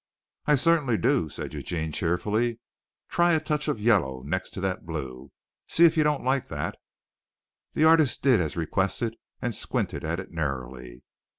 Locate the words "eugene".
1.53-1.91